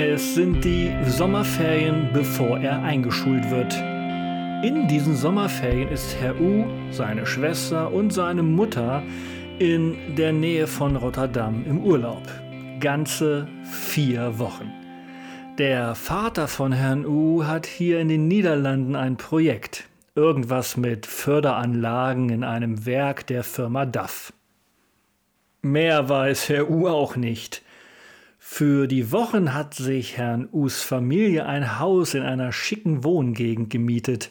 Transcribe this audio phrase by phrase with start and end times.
[0.00, 3.74] Es sind die Sommerferien, bevor er eingeschult wird.
[4.64, 9.02] In diesen Sommerferien ist Herr U, seine Schwester und seine Mutter
[9.58, 12.22] in der Nähe von Rotterdam im Urlaub.
[12.78, 14.72] Ganze vier Wochen.
[15.58, 19.88] Der Vater von Herrn U hat hier in den Niederlanden ein Projekt.
[20.14, 24.32] Irgendwas mit Förderanlagen in einem Werk der Firma DAF.
[25.60, 27.62] Mehr weiß Herr U auch nicht.
[28.50, 34.30] Für die Wochen hat sich Herrn Us Familie ein Haus in einer schicken Wohngegend gemietet,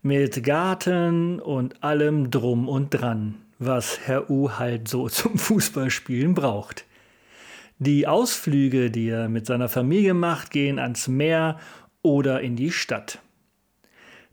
[0.00, 6.86] mit Garten und allem drum und dran, was Herr U halt so zum Fußballspielen braucht.
[7.78, 11.60] Die Ausflüge, die er mit seiner Familie macht, gehen ans Meer
[12.00, 13.20] oder in die Stadt.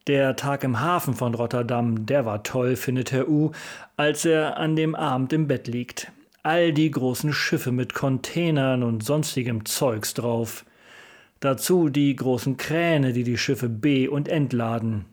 [0.08, 3.52] Der Tag im Hafen von Rotterdam, der war toll, findet Herr U,
[3.98, 6.10] als er an dem Abend im Bett liegt
[6.44, 10.66] all die großen Schiffe mit Containern und sonstigem Zeugs drauf.
[11.40, 15.06] Dazu die großen Kräne, die die Schiffe be- und entladen.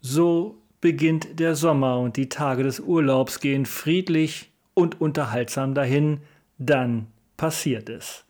[0.00, 6.20] So beginnt der Sommer und die Tage des Urlaubs gehen friedlich und unterhaltsam dahin,
[6.58, 8.24] dann passiert es.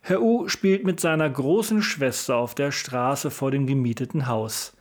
[0.00, 4.72] Herr U spielt mit seiner großen Schwester auf der Straße vor dem gemieteten Haus.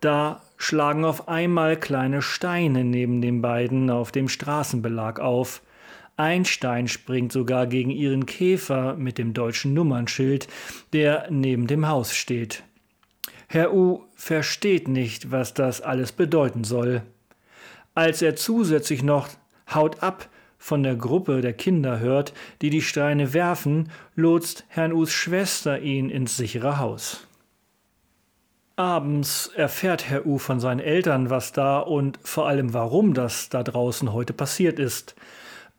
[0.00, 5.62] Da schlagen auf einmal kleine Steine neben den beiden auf dem Straßenbelag auf.
[6.16, 10.48] Ein Stein springt sogar gegen ihren Käfer mit dem deutschen Nummernschild,
[10.92, 12.64] der neben dem Haus steht.
[13.46, 17.02] Herr U versteht nicht, was das alles bedeuten soll.
[17.94, 19.28] Als er zusätzlich noch
[19.72, 25.12] Haut ab von der Gruppe der Kinder hört, die die Steine werfen, lotst Herrn Us
[25.12, 27.27] Schwester ihn ins sichere Haus.
[28.78, 33.64] Abends erfährt Herr U von seinen Eltern, was da und vor allem warum das da
[33.64, 35.16] draußen heute passiert ist.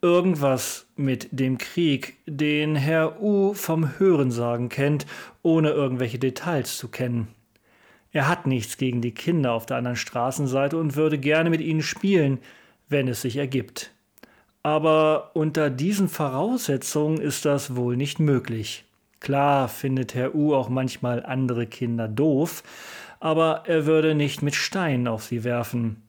[0.02, 5.06] Irgendwas mit dem Krieg, den Herr U vom Hörensagen kennt,
[5.44, 7.30] ohne irgendwelche Details zu kennen.
[8.12, 11.84] Er hat nichts gegen die Kinder auf der anderen Straßenseite und würde gerne mit ihnen
[11.84, 12.40] spielen,
[12.90, 13.92] wenn es sich ergibt.
[14.62, 18.84] Aber unter diesen Voraussetzungen ist das wohl nicht möglich.
[19.20, 22.64] Klar findet Herr U auch manchmal andere Kinder doof,
[23.20, 26.02] aber er würde nicht mit Steinen auf sie werfen.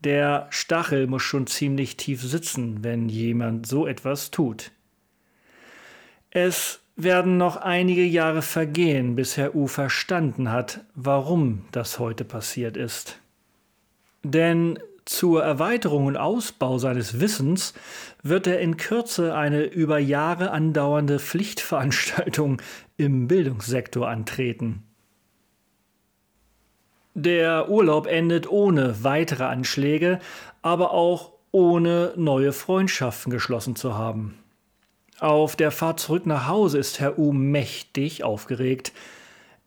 [0.00, 4.70] Der Stachel muss schon ziemlich tief sitzen, wenn jemand so etwas tut.
[6.30, 12.76] Es werden noch einige Jahre vergehen, bis Herr U verstanden hat, warum das heute passiert
[12.76, 13.20] ist.
[14.22, 17.72] Denn zur Erweiterung und Ausbau seines Wissens
[18.22, 22.60] wird er in Kürze eine über Jahre andauernde Pflichtveranstaltung
[22.96, 24.82] im Bildungssektor antreten.
[27.14, 30.18] Der Urlaub endet ohne weitere Anschläge,
[30.60, 34.36] aber auch ohne neue Freundschaften geschlossen zu haben.
[35.18, 38.92] Auf der Fahrt zurück nach Hause ist Herr U mächtig aufgeregt.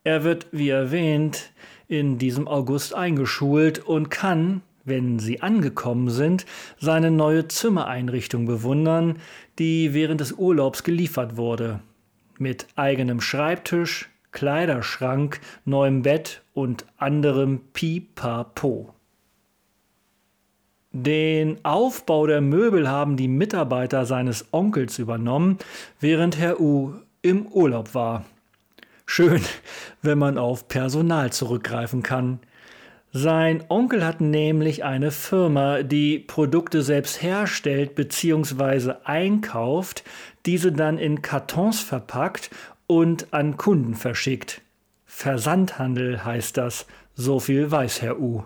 [0.04, 1.52] Er wird, wie erwähnt,
[1.88, 6.46] in diesem August eingeschult und kann, wenn sie angekommen sind,
[6.80, 9.20] seine neue Zimmereinrichtung bewundern,
[9.58, 11.80] die während des Urlaubs geliefert wurde.
[12.38, 18.94] Mit eigenem Schreibtisch, Kleiderschrank, neuem Bett und anderem Pipapo.
[20.92, 25.60] Den Aufbau der Möbel haben die Mitarbeiter seines Onkels übernommen,
[26.00, 28.26] während Herr U im Urlaub war.
[29.06, 29.42] Schön,
[30.02, 32.40] wenn man auf Personal zurückgreifen kann.
[33.12, 38.94] Sein Onkel hat nämlich eine Firma, die Produkte selbst herstellt bzw.
[39.04, 40.04] einkauft,
[40.46, 42.52] diese dann in Kartons verpackt
[42.86, 44.62] und an Kunden verschickt.
[45.08, 48.44] Versandhandel heißt das, so viel weiß Herr U.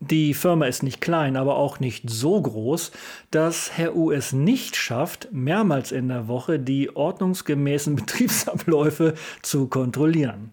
[0.00, 2.90] Die Firma ist nicht klein, aber auch nicht so groß,
[3.30, 10.52] dass Herr U es nicht schafft, mehrmals in der Woche die ordnungsgemäßen Betriebsabläufe zu kontrollieren.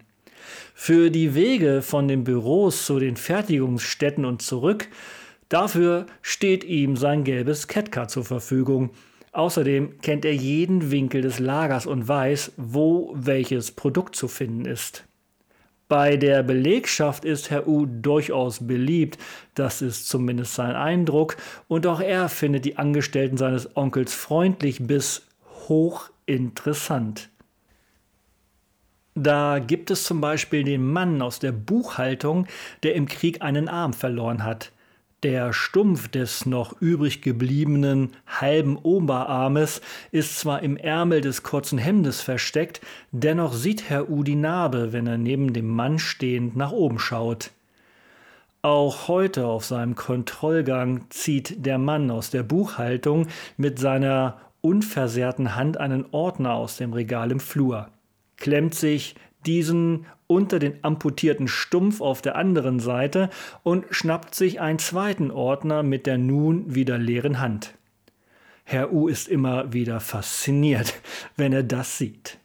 [0.74, 4.88] Für die Wege von den Büros zu den Fertigungsstätten und zurück,
[5.48, 8.90] dafür steht ihm sein gelbes Catcar zur Verfügung.
[9.32, 15.04] Außerdem kennt er jeden Winkel des Lagers und weiß, wo welches Produkt zu finden ist.
[15.88, 19.18] Bei der Belegschaft ist Herr U durchaus beliebt,
[19.54, 21.36] das ist zumindest sein Eindruck,
[21.68, 25.26] und auch er findet die Angestellten seines Onkels freundlich bis
[25.68, 27.28] hochinteressant.
[29.14, 32.46] Da gibt es zum Beispiel den Mann aus der Buchhaltung,
[32.82, 34.72] der im Krieg einen Arm verloren hat.
[35.22, 39.80] Der Stumpf des noch übrig gebliebenen halben Oberarmes
[40.10, 45.06] ist zwar im Ärmel des kurzen Hemdes versteckt, dennoch sieht Herr U die Narbe, wenn
[45.06, 47.52] er neben dem Mann stehend nach oben schaut.
[48.60, 55.78] Auch heute auf seinem Kontrollgang zieht der Mann aus der Buchhaltung mit seiner unversehrten Hand
[55.78, 57.88] einen Ordner aus dem Regal im Flur,
[58.36, 59.14] klemmt sich
[59.46, 63.30] diesen unter den amputierten Stumpf auf der anderen Seite
[63.62, 67.74] und schnappt sich einen zweiten Ordner mit der nun wieder leeren Hand.
[68.64, 70.94] Herr U ist immer wieder fasziniert,
[71.36, 72.38] wenn er das sieht.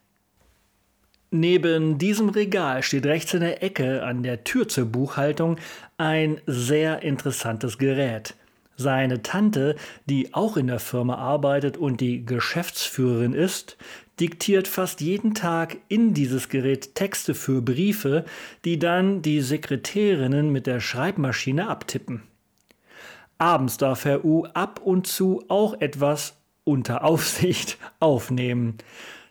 [1.31, 5.57] Neben diesem Regal steht rechts in der Ecke an der Tür zur Buchhaltung
[5.97, 8.33] ein sehr interessantes Gerät.
[8.77, 9.75] Seine Tante,
[10.05, 13.77] die auch in der Firma arbeitet und die Geschäftsführerin ist,
[14.19, 18.25] diktiert fast jeden Tag in dieses Gerät Texte für Briefe,
[18.65, 22.23] die dann die Sekretärinnen mit der Schreibmaschine abtippen.
[23.37, 26.35] Abends darf Herr U ab und zu auch etwas
[26.65, 28.77] unter Aufsicht aufnehmen.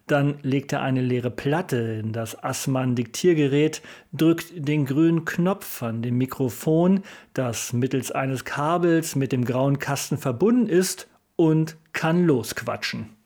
[0.06, 3.82] Dann legt er eine leere Platte in das Assmann-Diktiergerät,
[4.14, 7.02] drückt den grünen Knopf an dem Mikrofon,
[7.34, 13.17] das mittels eines Kabels mit dem grauen Kasten verbunden ist, und kann losquatschen.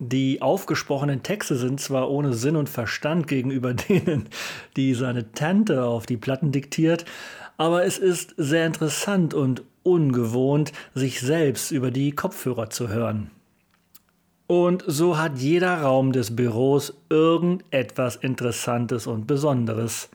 [0.00, 4.28] Die aufgesprochenen Texte sind zwar ohne Sinn und Verstand gegenüber denen,
[4.76, 7.04] die seine Tante auf die Platten diktiert,
[7.56, 13.32] aber es ist sehr interessant und ungewohnt, sich selbst über die Kopfhörer zu hören.
[14.46, 20.08] Und so hat jeder Raum des Büros irgendetwas Interessantes und Besonderes.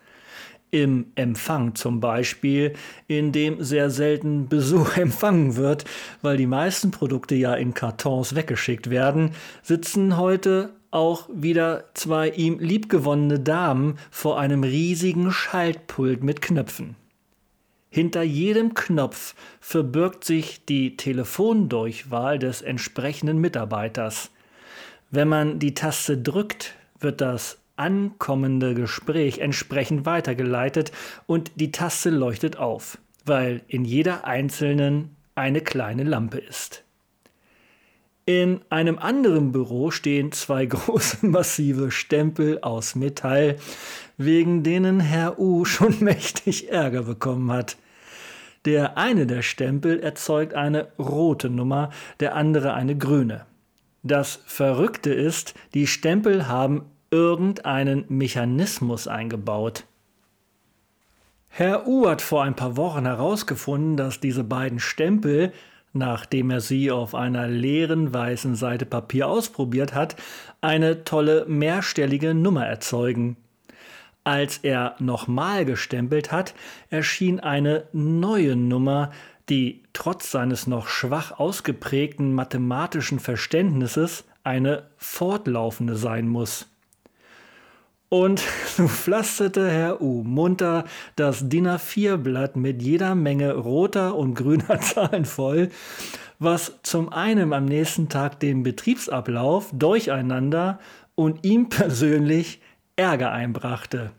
[0.74, 2.74] Im Empfang zum Beispiel,
[3.08, 5.86] in dem sehr selten Besuch empfangen wird,
[6.24, 12.58] weil die meisten Produkte ja in Kartons weggeschickt werden, sitzen heute auch wieder zwei ihm
[12.58, 16.96] liebgewonnene Damen vor einem riesigen Schaltpult mit Knöpfen.
[17.92, 24.32] Hinter jedem Knopf verbirgt sich die Telefondurchwahl des entsprechenden Mitarbeiters.
[25.12, 30.94] Wenn man die Taste drückt, wird das ankommende Gespräch entsprechend weitergeleitet
[31.28, 36.86] und die Taste leuchtet auf, weil in jeder einzelnen eine kleine Lampe ist.
[38.26, 43.58] In einem anderen Büro stehen zwei große massive Stempel aus Metall,
[44.18, 47.76] wegen denen Herr U schon mächtig Ärger bekommen hat.
[48.64, 51.90] Der eine der Stempel erzeugt eine rote Nummer,
[52.22, 53.46] der andere eine grüne.
[54.04, 59.86] Das Verrückte ist, die Stempel haben irgendeinen Mechanismus eingebaut.
[61.48, 65.54] Herr U hat vor ein paar Wochen herausgefunden, dass diese beiden Stempel,
[65.94, 70.16] nachdem er sie auf einer leeren weißen Seite Papier ausprobiert hat,
[70.62, 73.38] eine tolle mehrstellige Nummer erzeugen.
[74.24, 76.56] Als er nochmal gestempelt hat,
[76.90, 79.12] erschien eine neue Nummer,
[79.50, 86.73] die trotz seines noch schwach ausgeprägten mathematischen Verständnisses eine fortlaufende sein muss.
[88.14, 88.44] Und
[88.78, 95.26] so pflasterte Herr U munter das DIN A4-Blatt mit jeder Menge roter und grüner Zahlen
[95.26, 95.72] voll,
[96.38, 100.78] was zum einen am nächsten Tag den Betriebsablauf durcheinander
[101.16, 102.62] und ihm persönlich
[102.98, 104.12] Ärger einbrachte.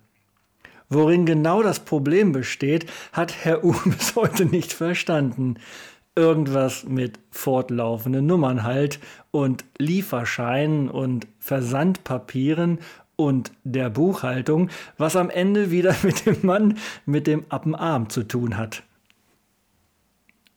[0.89, 5.55] Worin genau das Problem besteht, hat Herr U bis heute nicht verstanden.
[6.17, 8.99] Irgendwas mit fortlaufenden Nummern halt
[9.31, 12.79] und Lieferscheinen und Versandpapieren
[13.17, 18.57] und der Buchhaltung, was am Ende wieder mit dem Mann mit dem Appenarm zu tun
[18.57, 18.83] hat.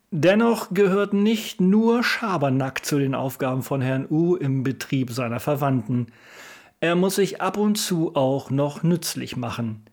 [0.09, 6.07] Dennoch gehört nicht nur Schabernack zu den Aufgaben von Herrn U im Betrieb seiner Verwandten.
[6.79, 9.83] Er muss sich ab und zu auch noch nützlich machen.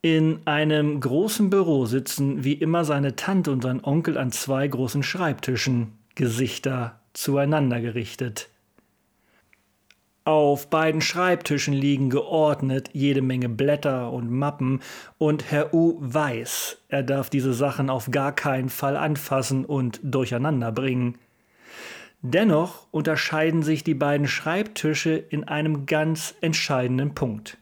[0.00, 5.02] In einem großen Büro sitzen wie immer seine Tante und sein Onkel an zwei großen
[5.02, 8.48] Schreibtischen, Gesichter zueinander gerichtet.
[10.24, 14.80] Auf beiden Schreibtischen liegen geordnet jede Menge Blätter und Mappen,
[15.18, 20.70] und Herr U weiß, er darf diese Sachen auf gar keinen Fall anfassen und durcheinander
[20.70, 21.18] bringen.
[22.20, 27.58] Dennoch unterscheiden sich die beiden Schreibtische in einem ganz entscheidenden Punkt.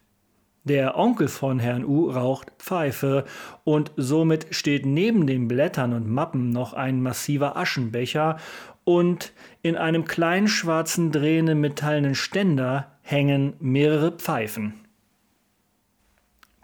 [0.64, 3.25] Der Onkel von Herrn U raucht Pfeife
[3.64, 8.37] und somit steht neben den Blättern und Mappen noch ein massiver Aschenbecher
[8.99, 9.32] und
[9.62, 14.75] in einem kleinen schwarzen drehenden metallenen Ständer hängen mehrere Pfeifen.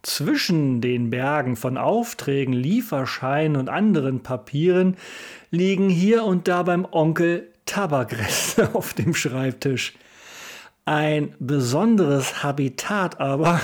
[0.02, 4.96] Zwischen den Bergen von Aufträgen, Lieferscheinen und anderen Papieren
[5.50, 9.94] liegen hier und da beim Onkel Tabakreste auf dem Schreibtisch.
[10.84, 13.60] Ein besonderes Habitat aber,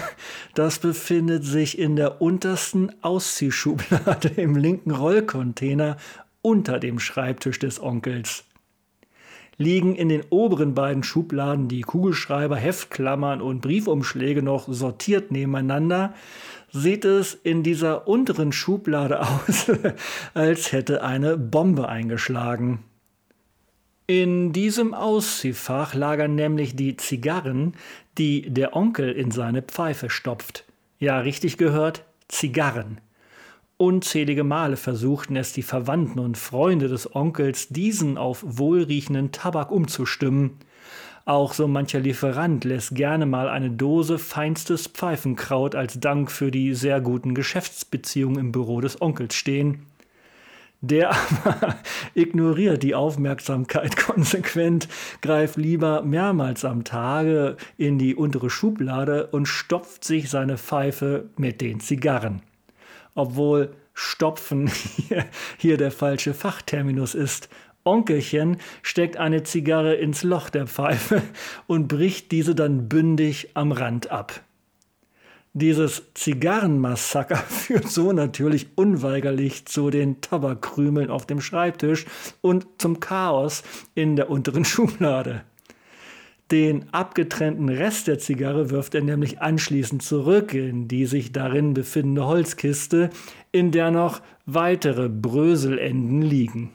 [0.54, 5.96] das befindet sich in der untersten Ausziehschublade im linken Rollcontainer
[6.42, 8.44] unter dem Schreibtisch des Onkels.
[9.62, 16.14] Liegen in den oberen beiden Schubladen die Kugelschreiber, Heftklammern und Briefumschläge noch sortiert nebeneinander,
[16.72, 19.70] sieht es in dieser unteren Schublade aus,
[20.34, 22.80] als hätte eine Bombe eingeschlagen.
[24.06, 27.74] In diesem Ausziehfach lagern nämlich die Zigarren,
[28.18, 30.64] die der Onkel in seine Pfeife stopft.
[30.98, 33.00] Ja, richtig gehört, Zigarren.
[33.82, 40.52] Unzählige Male versuchten es die Verwandten und Freunde des Onkels, diesen auf wohlriechenden Tabak umzustimmen.
[41.24, 46.74] Auch so mancher Lieferant lässt gerne mal eine Dose feinstes Pfeifenkraut als Dank für die
[46.74, 49.84] sehr guten Geschäftsbeziehungen im Büro des Onkels stehen.
[50.80, 51.10] Der
[51.44, 51.74] aber
[52.14, 54.86] ignoriert die Aufmerksamkeit konsequent,
[55.22, 61.60] greift lieber mehrmals am Tage in die untere Schublade und stopft sich seine Pfeife mit
[61.60, 62.42] den Zigarren.
[63.14, 65.26] Obwohl Stopfen hier,
[65.58, 67.48] hier der falsche Fachterminus ist.
[67.84, 71.22] Onkelchen steckt eine Zigarre ins Loch der Pfeife
[71.66, 74.40] und bricht diese dann bündig am Rand ab.
[75.54, 82.06] Dieses Zigarrenmassaker führt so natürlich unweigerlich zu den Tabakkrümeln auf dem Schreibtisch
[82.40, 83.62] und zum Chaos
[83.94, 85.42] in der unteren Schublade.
[86.52, 92.26] Den abgetrennten Rest der Zigarre wirft er nämlich anschließend zurück in die sich darin befindende
[92.26, 93.08] Holzkiste,
[93.52, 96.74] in der noch weitere Bröselenden liegen.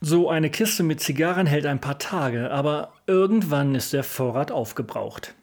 [0.00, 5.34] So eine Kiste mit Zigarren hält ein paar Tage, aber irgendwann ist der Vorrat aufgebraucht.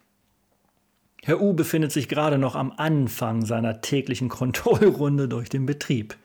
[1.22, 6.16] Herr U befindet sich gerade noch am Anfang seiner täglichen Kontrollrunde durch den Betrieb.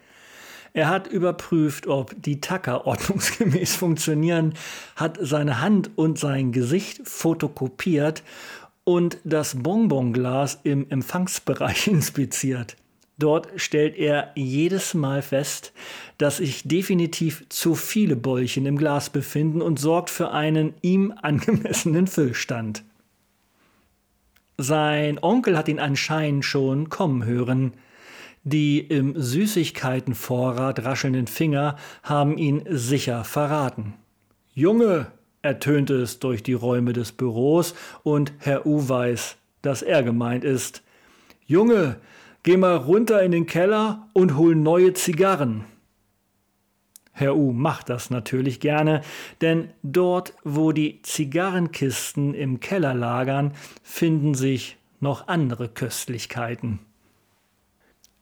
[0.75, 4.55] Er hat überprüft, ob die Tacker ordnungsgemäß funktionieren,
[4.97, 8.23] hat seine Hand und sein Gesicht fotokopiert
[8.83, 12.77] und das Bonbonglas im Empfangsbereich inspiziert.
[13.17, 15.73] Dort stellt er jedes Mal fest,
[16.19, 22.09] dass sich definitiv zu viele Bäulchen im Glas befinden und sorgt für einen ihm angemessenen
[22.09, 22.83] Füllstand.
[24.59, 27.75] Sein Onkel hat ihn anscheinend schon kommen hören.
[28.47, 33.95] Die im Süßigkeitenvorrat raschelnden Finger haben ihn sicher verraten.
[34.53, 35.07] Junge,
[35.41, 40.83] ertönte es durch die Räume des Büros, und Herr U weiß, dass er gemeint ist.
[41.47, 41.97] Junge,
[42.43, 45.65] geh mal runter in den Keller und hol neue Zigarren.
[47.13, 49.01] Herr U macht das natürlich gerne,
[49.41, 56.81] denn dort, wo die Zigarrenkisten im Keller lagern, finden sich noch andere Köstlichkeiten.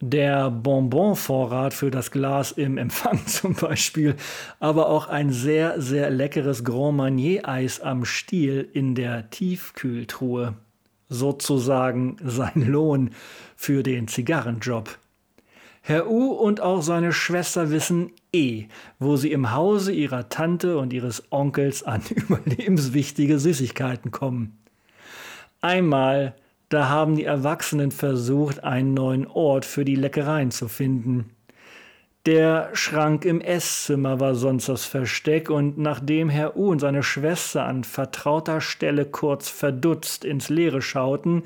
[0.04, 4.16] Der Bonbonvorrat für das Glas im Empfang zum Beispiel,
[4.59, 10.54] aber auch ein sehr, sehr leckeres Grand Marnier-Eis am Stiel in der Tiefkühltruhe.
[11.09, 13.11] Sozusagen sein Lohn
[13.54, 14.99] für den Zigarrenjob.
[15.82, 18.64] Herr U und auch seine Schwester wissen eh,
[18.99, 24.59] wo sie im Hause ihrer Tante und ihres Onkels an überlebenswichtige Süßigkeiten kommen.
[25.61, 26.35] Einmal,
[26.73, 31.31] da haben die Erwachsenen versucht, einen neuen Ort für die Leckereien zu finden.
[32.25, 37.64] Der Schrank im Esszimmer war sonst das Versteck, und nachdem Herr U und seine Schwester
[37.64, 41.43] an vertrauter Stelle kurz verdutzt ins Leere schauten,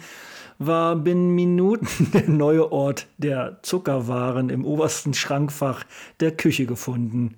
[0.59, 5.85] war binnen Minuten der neue Ort der Zuckerwaren im obersten Schrankfach
[6.21, 7.37] der Küche gefunden.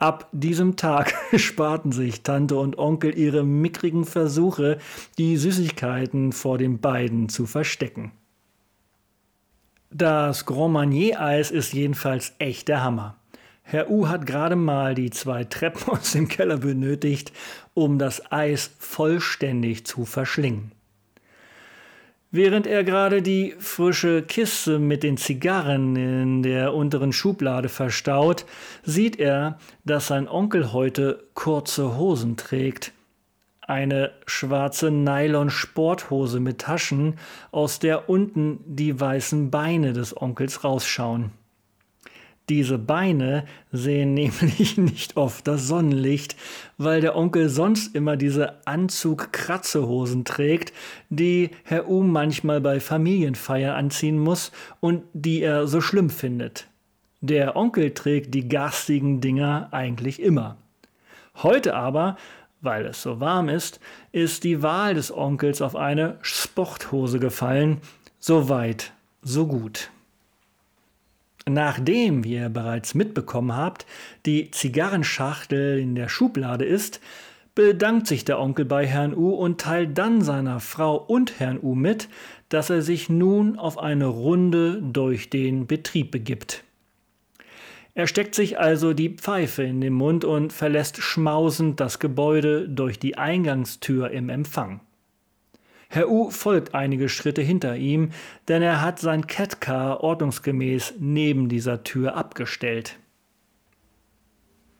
[0.00, 4.78] Ab diesem Tag sparten sich Tante und Onkel ihre mickrigen Versuche,
[5.18, 8.12] die Süßigkeiten vor den beiden zu verstecken.
[9.90, 13.18] Das Grand Marnier-Eis ist jedenfalls echt der Hammer.
[13.62, 17.32] Herr U hat gerade mal die zwei Treppen aus dem Keller benötigt,
[17.74, 20.72] um das Eis vollständig zu verschlingen.
[22.32, 28.46] Während er gerade die frische Kiste mit den Zigarren in der unteren Schublade verstaut,
[28.84, 32.92] sieht er, dass sein Onkel heute kurze Hosen trägt.
[33.62, 37.18] Eine schwarze Nylon-Sporthose mit Taschen,
[37.50, 41.32] aus der unten die weißen Beine des Onkels rausschauen.
[42.50, 46.34] Diese Beine sehen nämlich nicht oft das Sonnenlicht,
[46.78, 50.72] weil der Onkel sonst immer diese Anzug-Kratzehosen trägt,
[51.10, 56.66] die Herr U manchmal bei Familienfeiern anziehen muss und die er so schlimm findet.
[57.20, 60.56] Der Onkel trägt die garstigen Dinger eigentlich immer.
[61.36, 62.16] Heute aber,
[62.62, 63.78] weil es so warm ist,
[64.10, 67.80] ist die Wahl des Onkels auf eine Sporthose gefallen.
[68.18, 68.92] So weit,
[69.22, 69.90] so gut.
[71.52, 73.84] Nachdem, wie ihr bereits mitbekommen habt,
[74.24, 77.00] die Zigarrenschachtel in der Schublade ist,
[77.56, 81.74] bedankt sich der Onkel bei Herrn U und teilt dann seiner Frau und Herrn U
[81.74, 82.08] mit,
[82.50, 86.62] dass er sich nun auf eine Runde durch den Betrieb begibt.
[87.94, 93.00] Er steckt sich also die Pfeife in den Mund und verlässt schmausend das Gebäude durch
[93.00, 94.80] die Eingangstür im Empfang.
[95.92, 98.10] Herr U folgt einige Schritte hinter ihm,
[98.46, 102.96] denn er hat sein Catcar ordnungsgemäß neben dieser Tür abgestellt.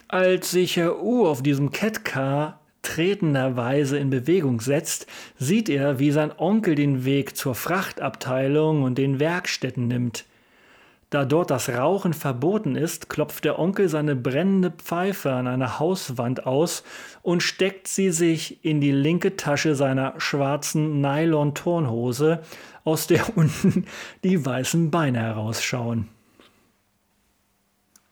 [0.06, 6.30] Als sich Herr U auf diesem Catcar tretenderweise in Bewegung setzt, sieht er, wie sein
[6.38, 10.24] Onkel den Weg zur Frachtabteilung und den Werkstätten nimmt.
[11.10, 16.46] Da dort das Rauchen verboten ist, klopft der Onkel seine brennende Pfeife an einer Hauswand
[16.46, 16.84] aus
[17.22, 22.42] und steckt sie sich in die linke Tasche seiner schwarzen Nylon-Turnhose,
[22.84, 23.86] aus der unten
[24.22, 26.08] die weißen Beine herausschauen.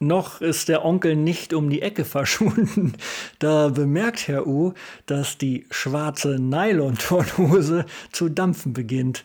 [0.00, 2.94] Noch ist der Onkel nicht um die Ecke verschwunden.
[3.38, 4.74] Da bemerkt Herr U,
[5.06, 9.24] dass die schwarze Nylon-Turnhose zu dampfen beginnt.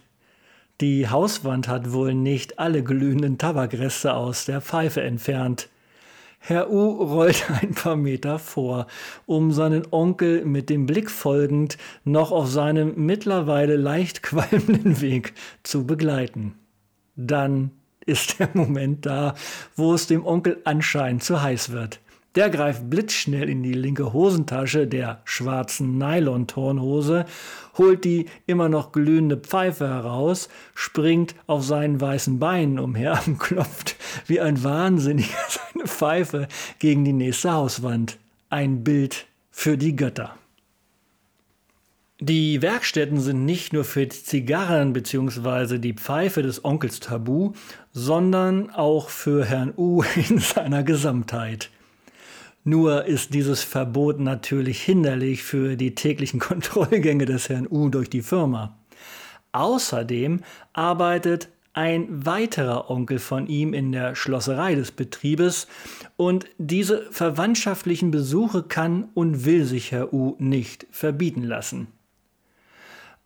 [0.82, 5.70] Die Hauswand hat wohl nicht alle glühenden Tabakreste aus der Pfeife entfernt.
[6.40, 8.88] Herr U rollt ein paar Meter vor,
[9.26, 15.86] um seinen Onkel mit dem Blick folgend noch auf seinem mittlerweile leicht qualmenden Weg zu
[15.86, 16.56] begleiten.
[17.16, 17.72] Dann
[18.06, 19.36] ist der Moment da,
[19.76, 22.00] wo es dem Onkel anscheinend zu heiß wird.
[22.36, 27.26] Der greift blitzschnell in die linke Hosentasche der schwarzen Nylon-Turnhose,
[27.78, 33.96] holt die immer noch glühende Pfeife heraus, springt auf seinen weißen Beinen umher und klopft
[34.26, 35.38] wie ein Wahnsinniger
[35.74, 36.48] seine Pfeife
[36.80, 38.18] gegen die nächste Hauswand.
[38.50, 40.36] Ein Bild für die Götter.
[42.20, 45.78] Die Werkstätten sind nicht nur für die Zigarren bzw.
[45.78, 47.54] die Pfeife des Onkels tabu,
[47.92, 51.70] sondern auch für Herrn U in seiner Gesamtheit.
[52.64, 58.22] Nur ist dieses Verbot natürlich hinderlich für die täglichen Kontrollgänge des Herrn U durch die
[58.22, 58.78] Firma.
[59.52, 60.42] Außerdem
[60.72, 65.68] arbeitet ein weiterer Onkel von ihm in der Schlosserei des Betriebes
[66.18, 71.88] und diese verwandtschaftlichen Besuche kann und will sich Herr U nicht verbieten lassen.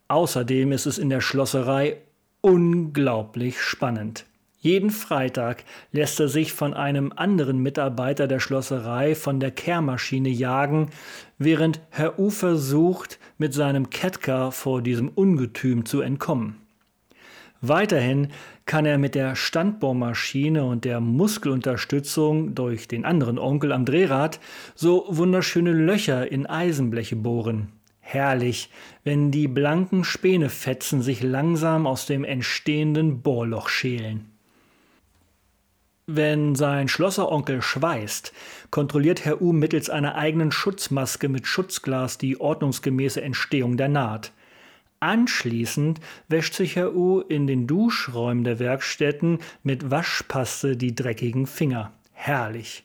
[0.08, 1.98] Außerdem ist es in der Schlosserei
[2.40, 4.24] unglaublich spannend.
[4.60, 5.62] Jeden Freitag
[5.92, 10.90] lässt er sich von einem anderen Mitarbeiter der Schlosserei von der Kehrmaschine jagen,
[11.38, 16.56] während Herr U versucht, mit seinem Kettker vor diesem Ungetüm zu entkommen.
[17.60, 18.28] Weiterhin
[18.66, 24.40] kann er mit der Standbohrmaschine und der Muskelunterstützung durch den anderen Onkel am Drehrad
[24.74, 27.68] so wunderschöne Löcher in Eisenbleche bohren.
[28.00, 28.70] Herrlich,
[29.04, 34.37] wenn die blanken Spänefetzen sich langsam aus dem entstehenden Bohrloch schälen.
[36.10, 38.32] Wenn sein Schlosseronkel schweißt,
[38.70, 44.32] kontrolliert Herr U mittels einer eigenen Schutzmaske mit Schutzglas die ordnungsgemäße Entstehung der Naht.
[45.00, 51.92] Anschließend wäscht sich Herr U in den Duschräumen der Werkstätten mit Waschpaste die dreckigen Finger.
[52.14, 52.84] Herrlich.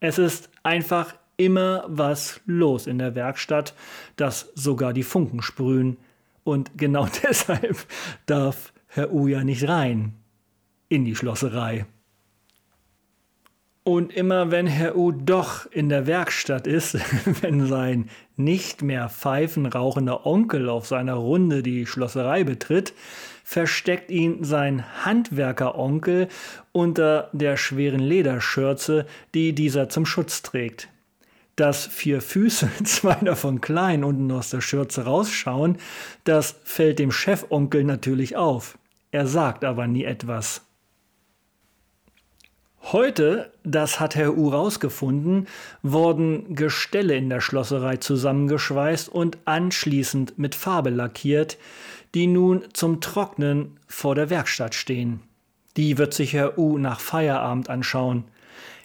[0.00, 3.74] Es ist einfach immer was los in der Werkstatt,
[4.16, 5.98] dass sogar die Funken sprühen.
[6.42, 7.84] Und genau deshalb
[8.24, 10.14] darf Herr U ja nicht rein
[10.88, 11.84] in die Schlosserei.
[13.84, 16.94] Und immer wenn Herr U doch in der Werkstatt ist,
[17.42, 22.94] wenn sein nicht mehr pfeifenrauchender Onkel auf seiner Runde die Schlosserei betritt,
[23.42, 26.28] versteckt ihn sein Handwerkeronkel
[26.70, 30.88] unter der schweren Lederschürze, die dieser zum Schutz trägt.
[31.56, 35.76] Dass vier Füße, zwei davon klein, unten aus der Schürze rausschauen,
[36.22, 38.78] das fällt dem Chefonkel natürlich auf.
[39.10, 40.62] Er sagt aber nie etwas.
[42.90, 45.46] Heute, das hat Herr U rausgefunden,
[45.82, 51.58] wurden Gestelle in der Schlosserei zusammengeschweißt und anschließend mit Farbe lackiert,
[52.14, 55.20] die nun zum Trocknen vor der Werkstatt stehen.
[55.76, 58.24] Die wird sich Herr U nach Feierabend anschauen.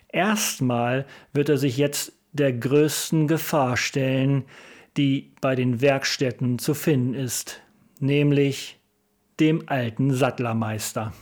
[0.09, 4.45] Erstmal wird er sich jetzt der größten Gefahr stellen,
[4.95, 7.61] die bei den Werkstätten zu finden ist,
[7.99, 8.79] nämlich
[9.39, 11.13] dem alten Sattlermeister.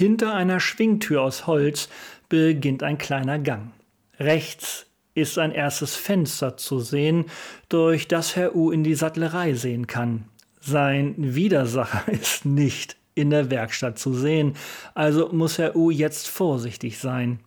[0.00, 1.90] Hinter einer Schwingtür aus Holz
[2.30, 3.72] beginnt ein kleiner Gang.
[4.18, 7.26] Rechts ist ein erstes Fenster zu sehen,
[7.68, 10.24] durch das Herr U in die Sattlerei sehen kann.
[10.58, 14.54] Sein Widersacher ist nicht in der Werkstatt zu sehen,
[14.94, 17.40] also muss Herr U jetzt vorsichtig sein.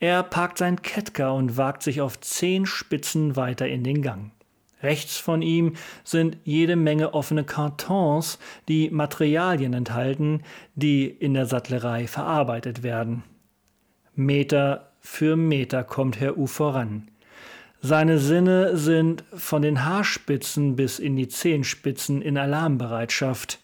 [0.00, 4.32] Er parkt sein Kettker und wagt sich auf zehn Spitzen weiter in den Gang.
[4.82, 8.38] Rechts von ihm sind jede Menge offene Kartons,
[8.68, 10.42] die Materialien enthalten,
[10.74, 13.22] die in der Sattlerei verarbeitet werden.
[14.14, 17.08] Meter für Meter kommt Herr U voran.
[17.82, 23.58] Seine Sinne sind von den Haarspitzen bis in die Zehenspitzen in Alarmbereitschaft.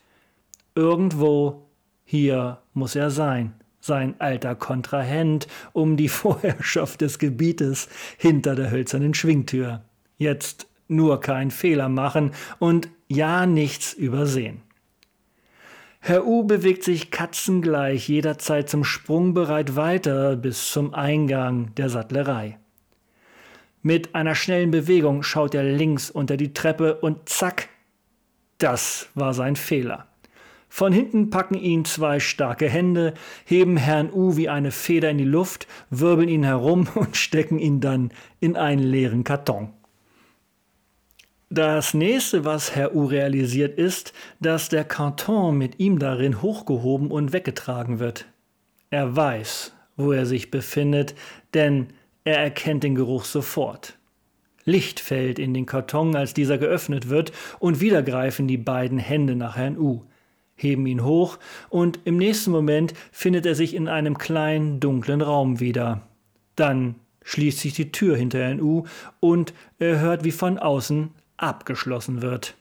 [0.74, 1.68] Irgendwo
[2.04, 9.12] hier muss er sein, sein alter Kontrahent um die Vorherrschaft des Gebietes hinter der hölzernen
[9.12, 9.82] Schwingtür.
[10.16, 14.62] Jetzt nur keinen Fehler machen und ja nichts übersehen.
[16.00, 22.58] Herr U bewegt sich katzengleich jederzeit zum Sprung bereit weiter bis zum Eingang der Sattlerei.
[23.82, 27.68] Mit einer schnellen Bewegung schaut er links unter die Treppe und zack,
[28.58, 30.06] das war sein Fehler.
[30.68, 35.24] Von hinten packen ihn zwei starke Hände, heben Herrn U wie eine Feder in die
[35.24, 39.72] Luft, wirbeln ihn herum und stecken ihn dann in einen leeren Karton.
[41.48, 47.32] Das nächste, was Herr U realisiert, ist, dass der Karton mit ihm darin hochgehoben und
[47.32, 48.26] weggetragen wird.
[48.90, 51.14] Er weiß, wo er sich befindet,
[51.54, 51.88] denn
[52.24, 53.96] er erkennt den Geruch sofort.
[54.64, 57.30] Licht fällt in den Karton, als dieser geöffnet wird,
[57.60, 60.02] und wieder greifen die beiden Hände nach Herrn U,
[60.56, 65.60] heben ihn hoch, und im nächsten Moment findet er sich in einem kleinen, dunklen Raum
[65.60, 66.02] wieder.
[66.56, 68.82] Dann schließt sich die Tür hinter Herrn U,
[69.20, 72.56] und er hört, wie von außen abgeschlossen wird.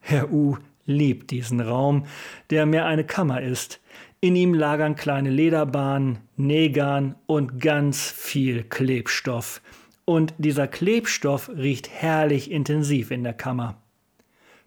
[0.00, 2.06] Herr U liebt diesen Raum,
[2.50, 3.80] der mehr eine Kammer ist.
[4.20, 9.60] In ihm lagern kleine Lederbahnen, Nägern und ganz viel Klebstoff.
[10.04, 13.76] Und dieser Klebstoff riecht herrlich intensiv in der Kammer.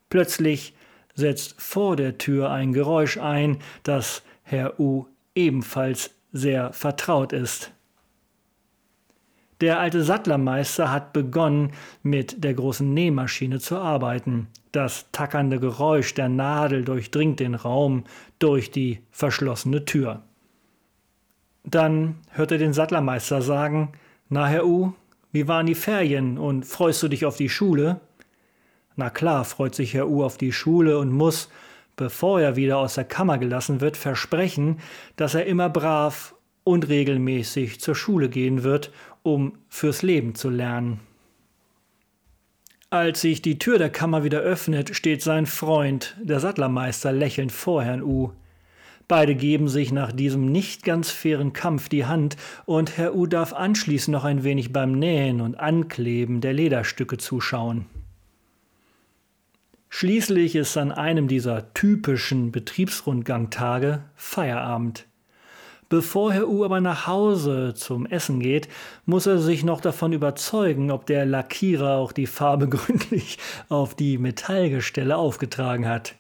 [0.09, 0.75] Plötzlich
[1.15, 7.71] setzt vor der Tür ein Geräusch ein, das Herr U ebenfalls sehr vertraut ist.
[9.61, 11.71] Der alte Sattlermeister hat begonnen,
[12.01, 14.47] mit der großen Nähmaschine zu arbeiten.
[14.71, 18.05] Das tackernde Geräusch der Nadel durchdringt den Raum
[18.39, 20.23] durch die verschlossene Tür.
[21.63, 23.91] Dann hört er den Sattlermeister sagen:
[24.29, 24.93] Na, Herr U,
[25.31, 27.99] wie waren die Ferien und freust du dich auf die Schule?
[28.95, 31.49] Na klar, freut sich Herr U auf die Schule und muss,
[31.95, 34.79] bevor er wieder aus der Kammer gelassen wird, versprechen,
[35.17, 38.91] dass er immer brav und regelmäßig zur Schule gehen wird
[39.23, 40.99] um fürs Leben zu lernen.
[42.89, 47.83] Als sich die Tür der Kammer wieder öffnet, steht sein Freund, der Sattlermeister, lächelnd vor
[47.83, 48.31] Herrn U.
[49.07, 53.53] Beide geben sich nach diesem nicht ganz fairen Kampf die Hand, und Herr U darf
[53.53, 57.85] anschließend noch ein wenig beim Nähen und Ankleben der Lederstücke zuschauen.
[59.89, 65.05] Schließlich ist an einem dieser typischen Betriebsrundgangtage Feierabend.
[65.91, 68.69] Bevor Herr U aber nach Hause zum Essen geht,
[69.05, 74.17] muss er sich noch davon überzeugen, ob der Lackierer auch die Farbe gründlich auf die
[74.17, 76.15] Metallgestelle aufgetragen hat.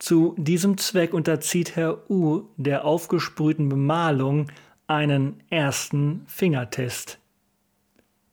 [0.00, 4.48] Zu diesem Zweck unterzieht Herr U der aufgesprühten Bemalung
[4.88, 7.20] einen ersten Fingertest.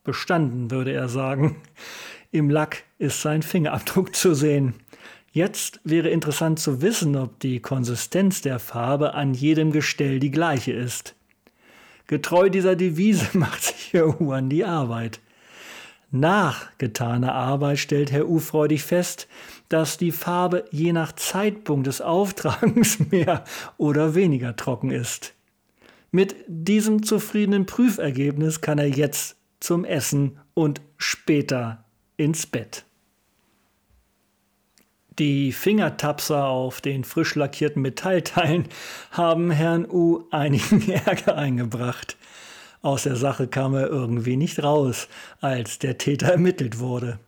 [0.03, 1.57] Bestanden, würde er sagen.
[2.31, 4.73] Im Lack ist sein Fingerabdruck zu sehen.
[5.33, 10.73] Jetzt wäre interessant zu wissen, ob die Konsistenz der Farbe an jedem Gestell die gleiche
[10.73, 11.15] ist.
[12.05, 15.19] Getreu dieser Devise macht sich Herr U an die Arbeit.
[16.11, 19.27] Nach getaner Arbeit stellt Herr U freudig fest,
[19.69, 23.43] dass die Farbe je nach Zeitpunkt des Auftragens mehr
[23.77, 25.33] oder weniger trocken ist.
[26.11, 31.85] Mit diesem zufriedenen Prüfergebnis kann er jetzt zum Essen und später
[32.17, 32.85] ins Bett.
[35.19, 38.67] Die Fingertapser auf den frisch lackierten Metallteilen
[39.11, 42.17] haben Herrn U einigen Ärger eingebracht.
[42.81, 45.07] Aus der Sache kam er irgendwie nicht raus,
[45.39, 47.19] als der Täter ermittelt wurde.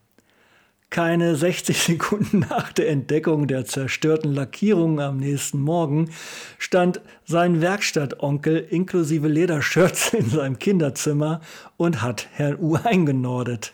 [0.89, 6.09] Keine 60 Sekunden nach der Entdeckung der zerstörten Lackierung am nächsten Morgen
[6.57, 11.39] stand sein Werkstattonkel inklusive Ledershirts in seinem Kinderzimmer
[11.77, 13.73] und hat Herrn U eingenordet.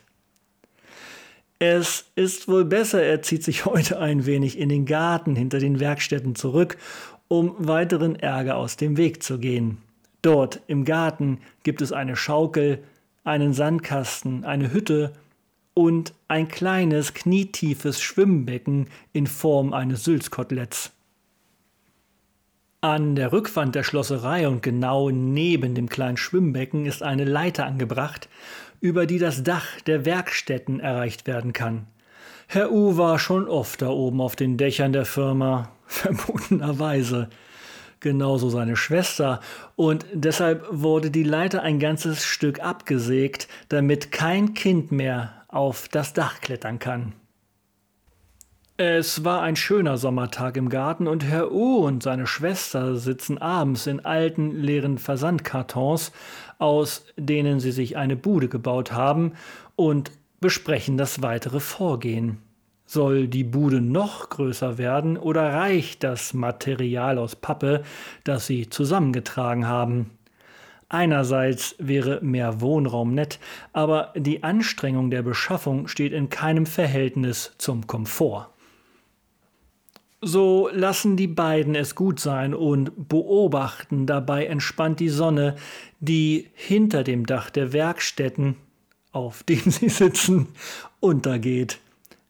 [1.63, 5.79] Es ist wohl besser, er zieht sich heute ein wenig in den Garten hinter den
[5.79, 6.75] Werkstätten zurück,
[7.27, 9.77] um weiteren Ärger aus dem Weg zu gehen.
[10.23, 12.83] Dort im Garten gibt es eine Schaukel,
[13.23, 15.13] einen Sandkasten, eine Hütte
[15.75, 20.91] und ein kleines, knietiefes Schwimmbecken in Form eines Sülzkoteletts.
[22.83, 28.27] An der Rückwand der Schlosserei und genau neben dem kleinen Schwimmbecken ist eine Leiter angebracht,
[28.79, 31.85] über die das Dach der Werkstätten erreicht werden kann.
[32.47, 37.29] Herr U war schon oft da oben auf den Dächern der Firma, verbotenerweise.
[37.99, 39.41] Genauso seine Schwester,
[39.75, 46.13] und deshalb wurde die Leiter ein ganzes Stück abgesägt, damit kein Kind mehr auf das
[46.13, 47.13] Dach klettern kann.
[48.83, 53.85] Es war ein schöner Sommertag im Garten und Herr U und seine Schwester sitzen abends
[53.85, 56.11] in alten, leeren Versandkartons,
[56.57, 59.33] aus denen sie sich eine Bude gebaut haben,
[59.75, 62.39] und besprechen das weitere Vorgehen.
[62.87, 67.83] Soll die Bude noch größer werden oder reicht das Material aus Pappe,
[68.23, 70.09] das sie zusammengetragen haben?
[70.89, 73.37] Einerseits wäre mehr Wohnraum nett,
[73.73, 78.47] aber die Anstrengung der Beschaffung steht in keinem Verhältnis zum Komfort.
[80.23, 85.55] So lassen die beiden es gut sein und beobachten dabei entspannt die Sonne,
[85.99, 88.55] die hinter dem Dach der Werkstätten,
[89.11, 90.49] auf dem sie sitzen,
[90.99, 91.79] untergeht.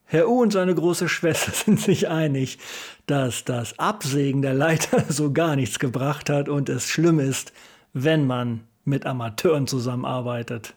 [0.06, 2.60] Herr U und seine große Schwester sind sich einig,
[3.08, 7.52] dass das Absägen der Leiter so gar nichts gebracht hat und es schlimm ist,
[7.92, 10.76] wenn man mit Amateuren zusammenarbeitet.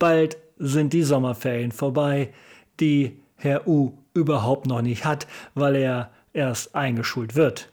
[0.00, 2.34] Bald sind die Sommerferien vorbei,
[2.80, 7.70] die Herr U überhaupt noch nicht hat, weil er erst eingeschult wird.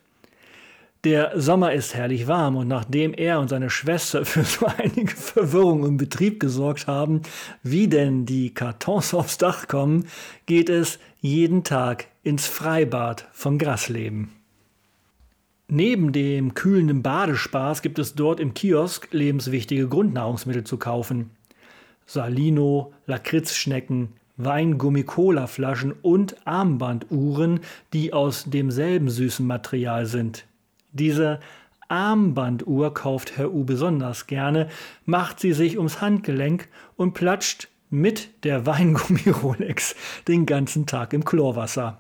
[1.04, 5.86] Der Sommer ist herrlich warm und nachdem er und seine Schwester für so einige Verwirrung
[5.86, 7.21] im Betrieb gesorgt haben,
[7.63, 10.08] wie denn die Kartons aufs Dach kommen,
[10.45, 14.32] geht es jeden Tag ins Freibad von Grasleben.
[15.67, 21.32] Neben dem kühlenden Badespaß gibt es dort im Kiosk lebenswichtige Grundnahrungsmittel zu kaufen.
[22.06, 24.10] Salino, Lakritzschnecken,
[24.45, 27.60] Weingummi-Cola-Flaschen und Armbanduhren,
[27.93, 30.45] die aus demselben süßen Material sind.
[30.91, 31.39] Diese
[31.88, 34.69] Armbanduhr kauft Herr U besonders gerne,
[35.06, 39.95] macht sie sich ums Handgelenk und platscht mit der Weingummi-Rolex
[40.27, 41.99] den ganzen Tag im Chlorwasser.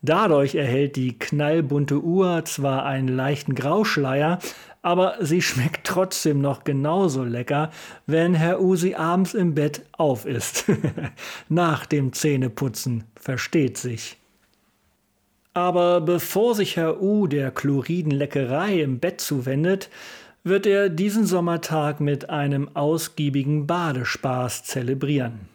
[0.00, 4.38] Dadurch erhält die knallbunte Uhr zwar einen leichten Grauschleier,
[4.84, 7.70] aber sie schmeckt trotzdem noch genauso lecker,
[8.06, 10.66] wenn Herr Usi abends im Bett auf ist.
[11.48, 14.18] Nach dem Zähneputzen, versteht sich.
[15.54, 19.88] Aber bevor sich Herr U der Chloridenleckerei im Bett zuwendet,
[20.42, 25.48] wird er diesen Sommertag mit einem ausgiebigen Badespaß zelebrieren.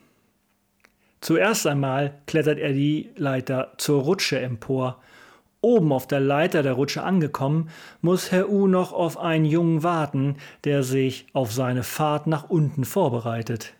[1.22, 5.00] Zuerst einmal klettert er die Leiter zur Rutsche empor
[5.62, 7.70] Oben auf der Leiter der Rutsche angekommen,
[8.02, 12.86] muss Herr U noch auf einen Jungen warten, der sich auf seine Fahrt nach unten
[12.86, 13.74] vorbereitet.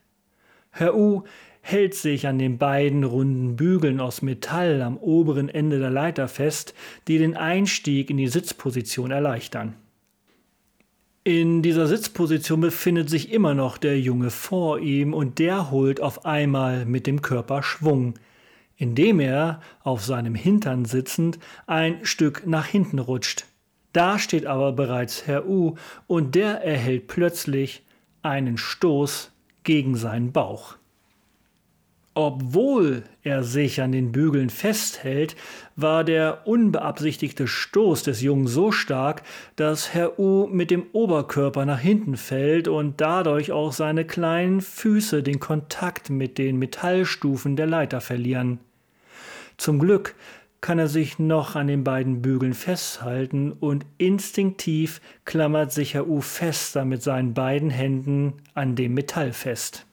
[0.72, 1.24] Herr U
[1.62, 6.74] hält sich an den beiden runden Bügeln aus Metall am oberen Ende der Leiter fest,
[7.08, 9.76] die den Einstieg in die Sitzposition erleichtern.
[11.24, 16.26] In dieser Sitzposition befindet sich immer noch der Junge vor ihm und der holt auf
[16.26, 18.16] einmal mit dem Körper Schwung
[18.80, 21.38] indem er, auf seinem Hintern sitzend,
[21.68, 23.46] ein Stück nach hinten rutscht.
[23.94, 25.76] Da steht aber bereits Herr U,
[26.08, 27.84] und der erhält plötzlich
[28.22, 29.32] einen Stoß
[29.64, 30.78] gegen seinen Bauch.
[32.16, 35.36] Obwohl er sich an den Bügeln festhält,
[35.76, 39.24] war der unbeabsichtigte Stoß des Jungen so stark,
[39.56, 45.24] dass Herr U mit dem Oberkörper nach hinten fällt und dadurch auch seine kleinen Füße
[45.24, 48.60] den Kontakt mit den Metallstufen der Leiter verlieren.
[49.60, 50.16] Zum Glück
[50.62, 56.22] kann er sich noch an den beiden Bügeln festhalten und instinktiv klammert sich Herr U
[56.22, 59.86] fester mit seinen beiden Händen an dem Metall fest.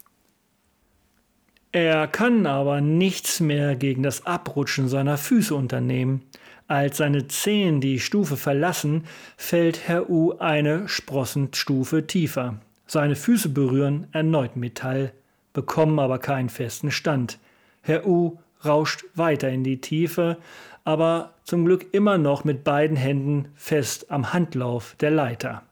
[1.73, 6.23] Er kann aber nichts mehr gegen das Abrutschen seiner Füße unternehmen.
[6.69, 9.05] Als seine Zehen die Stufe verlassen,
[9.37, 12.61] fällt Herr U eine Sprossenstufe tiefer.
[12.87, 15.13] Seine Füße berühren erneut Metall,
[15.53, 17.41] bekommen aber keinen festen Stand.
[17.83, 20.39] Herr U rauscht weiter in die Tiefe,
[20.85, 25.63] aber zum Glück immer noch mit beiden Händen fest am Handlauf der Leiter.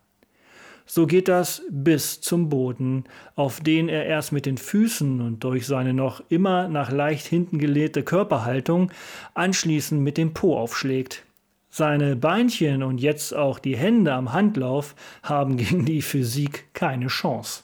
[0.86, 3.04] So geht das bis zum Boden,
[3.36, 7.58] auf den er erst mit den Füßen und durch seine noch immer nach leicht hinten
[7.58, 8.92] gelehnte Körperhaltung
[9.32, 11.24] anschließend mit dem Po aufschlägt.
[11.70, 14.94] Seine Beinchen und jetzt auch die Hände am Handlauf
[15.24, 17.63] haben gegen die Physik keine Chance.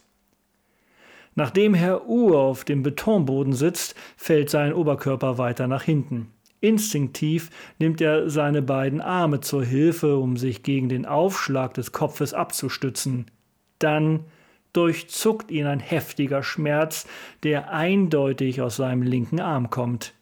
[1.41, 6.29] Nachdem Herr U auf dem Betonboden sitzt, fällt sein Oberkörper weiter nach hinten.
[6.61, 7.49] Instinktiv
[7.79, 13.31] nimmt er seine beiden Arme zur Hilfe, um sich gegen den Aufschlag des Kopfes abzustützen.
[13.79, 14.27] Dann
[14.75, 17.07] durchzuckt ihn ein heftiger Schmerz,
[17.43, 20.13] der eindeutig aus seinem linken Arm kommt.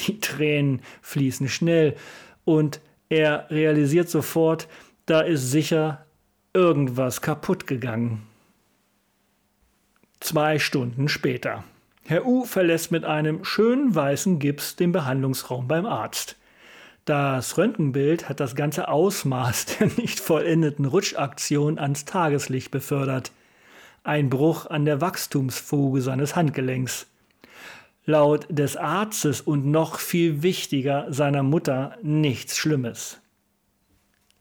[0.00, 1.96] Die Tränen fließen schnell
[2.44, 4.68] und er realisiert sofort,
[5.06, 6.04] da ist sicher
[6.52, 8.27] irgendwas kaputt gegangen.
[10.20, 11.64] Zwei Stunden später.
[12.04, 16.36] Herr U verlässt mit einem schönen weißen Gips den Behandlungsraum beim Arzt.
[17.04, 23.30] Das Röntgenbild hat das ganze Ausmaß der nicht vollendeten Rutschaktion ans Tageslicht befördert.
[24.04, 27.06] Ein Bruch an der Wachstumsfuge seines Handgelenks.
[28.04, 33.20] Laut des Arztes und noch viel wichtiger seiner Mutter nichts Schlimmes.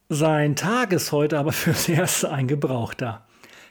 [0.10, 3.27] Sein Tag ist heute aber fürs Erste ein gebrauchter.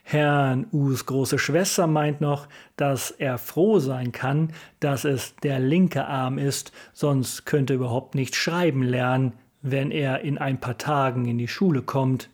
[0.08, 6.06] Herrn Us große Schwester meint noch, dass er froh sein kann, dass es der linke
[6.06, 11.26] Arm ist, sonst könnte er überhaupt nicht schreiben lernen, wenn er in ein paar Tagen
[11.26, 12.30] in die Schule kommt.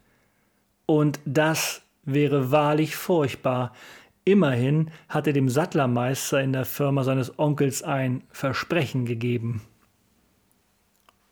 [0.85, 3.73] Und das wäre wahrlich furchtbar.
[4.27, 9.63] Immerhin hat er dem Sattlermeister in der Firma seines Onkels ein Versprechen gegeben.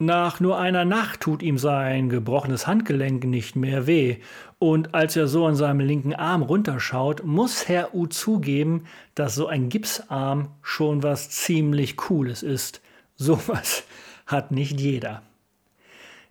[0.03, 4.17] Nach nur einer Nacht tut ihm sein gebrochenes Handgelenk nicht mehr weh,
[4.59, 8.85] und als er so an seinem linken Arm runterschaut, muss Herr U zugeben,
[9.15, 12.81] dass so ein Gipsarm schon was ziemlich Cooles ist.
[13.17, 13.85] Sowas
[14.25, 15.21] hat nicht jeder.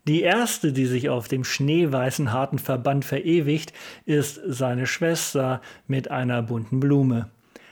[0.08, 3.74] Die erste, die sich auf dem schneeweißen harten Verband verewigt,
[4.06, 7.30] ist seine Schwester mit einer bunten Blume.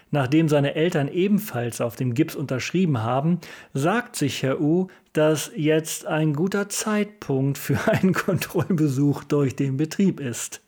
[0.09, 3.39] Nachdem seine Eltern ebenfalls auf dem Gips unterschrieben haben,
[3.73, 10.19] sagt sich Herr U, dass jetzt ein guter Zeitpunkt für einen Kontrollbesuch durch den Betrieb
[10.19, 10.61] ist.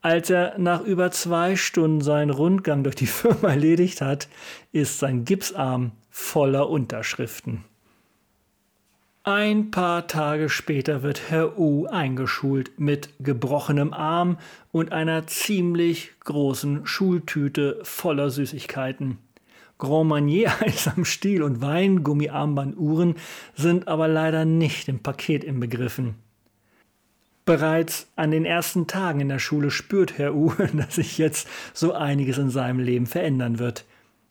[0.00, 4.28] Als er nach über zwei Stunden seinen Rundgang durch die Firma erledigt hat,
[4.72, 7.64] ist sein Gipsarm voller Unterschriften.
[9.24, 14.36] Ein paar Tage später wird Herr U eingeschult mit gebrochenem Arm
[14.72, 19.18] und einer ziemlich großen Schultüte voller Süßigkeiten.
[19.78, 23.14] Grand Marnier Eis am Stiel und Wein, Gummiarmbanduhren
[23.54, 26.16] sind aber leider nicht im Paket inbegriffen.
[27.44, 31.92] Bereits an den ersten Tagen in der Schule spürt Herr U, dass sich jetzt so
[31.92, 33.84] einiges in seinem Leben verändern wird.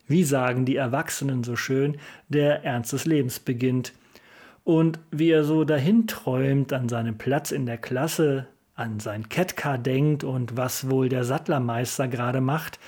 [0.09, 3.93] Wie sagen die Erwachsenen so schön, der Ernst des Lebens beginnt
[4.63, 9.77] und wie er so dahin träumt an seinem Platz in der Klasse, an sein Kettcar
[9.77, 12.79] denkt und was wohl der Sattlermeister gerade macht,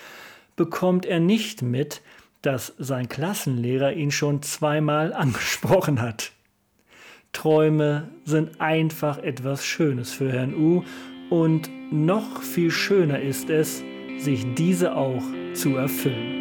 [0.55, 2.01] bekommt er nicht mit,
[2.41, 6.31] dass sein Klassenlehrer ihn schon zweimal angesprochen hat.
[7.31, 10.83] Träume sind einfach etwas Schönes für Herrn U
[11.29, 13.83] und noch viel schöner ist es,
[14.19, 16.32] sich diese auch zu erfüllen.